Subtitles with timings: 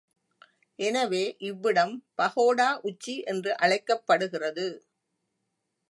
[0.79, 4.67] எனவே இவ்விடம் பகோடா உச்சி என்று அழைக்கப்படுகிறது.